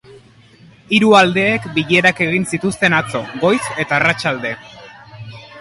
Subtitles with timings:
[0.97, 4.57] Hiru aldeek bilerak egin zituzten atzo, goiz eta arratsalde.